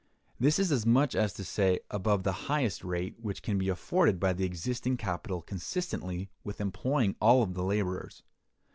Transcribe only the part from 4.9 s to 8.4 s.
capital consistently with employing all the laborers.